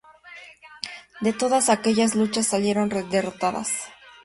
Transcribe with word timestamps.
De 1.21 1.31
todas 1.31 1.69
aquellas 1.69 2.15
luchas 2.15 2.47
salieron 2.47 2.89
derrotados. 2.89 3.67